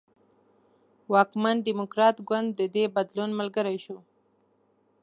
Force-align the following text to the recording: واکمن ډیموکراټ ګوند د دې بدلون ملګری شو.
واکمن 1.11 1.55
ډیموکراټ 1.67 2.15
ګوند 2.29 2.49
د 2.59 2.61
دې 2.75 2.85
بدلون 2.95 3.29
ملګری 3.39 3.77
شو. 3.85 3.97